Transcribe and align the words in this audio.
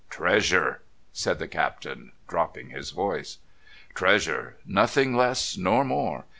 "Treasure," 0.09 0.81
said 1.13 1.37
the 1.37 1.47
Captain, 1.47 2.11
dropping 2.27 2.69
his 2.69 2.89
voice. 2.89 3.37
"Treasure, 3.93 4.57
nothing 4.65 5.15
less 5.15 5.55
nor 5.57 5.85
more. 5.85 6.25